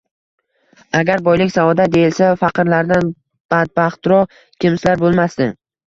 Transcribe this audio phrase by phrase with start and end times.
[0.99, 3.13] Agar boylik saodat deyilsa, faqirlardan
[3.55, 5.55] badbaxtroq kimsalar bo'lmasdi.